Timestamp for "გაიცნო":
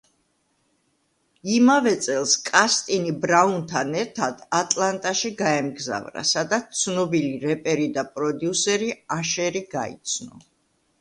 9.81-10.47